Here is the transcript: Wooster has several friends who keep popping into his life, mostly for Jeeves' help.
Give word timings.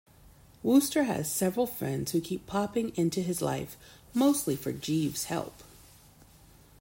Wooster 0.63 1.03
has 1.03 1.31
several 1.31 1.67
friends 1.67 2.11
who 2.11 2.21
keep 2.21 2.47
popping 2.47 2.89
into 2.95 3.21
his 3.21 3.39
life, 3.39 3.77
mostly 4.15 4.55
for 4.55 4.71
Jeeves' 4.73 5.25
help. 5.25 5.61